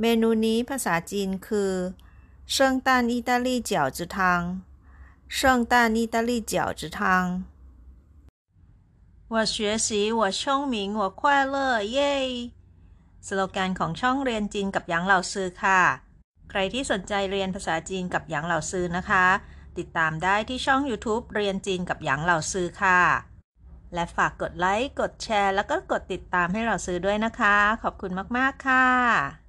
[0.00, 1.72] เมนูนี้ภาษาจีนคือ
[2.54, 3.82] ซัลตันอิตาลีเกี๊า
[6.28, 7.24] ลีเจียวจือทา汤
[9.32, 9.56] 我学
[9.86, 9.88] 习
[10.18, 10.40] 我聪
[10.72, 11.20] 明我快
[11.54, 11.56] 乐
[11.92, 12.14] เย้
[13.26, 15.80] สโลแกนของช่องเรียนจีนกับหยางเหล่าซือค่ะ
[16.50, 19.26] ใครที่สนใจเรียนภาษาจีนกับหยางเหล่าซือนะคะ
[19.78, 23.00] ติดตามได้ที่ช่อง YouTube เรียนจีนกับหยางเหล่าซือค่ะ
[23.94, 29.47] และฝากกดไลค์ กดแชร์ แล้วก็กดติดตามให้เราซื้อด้วยนะคะ ขอบคุณมาก ๆ ค่ะ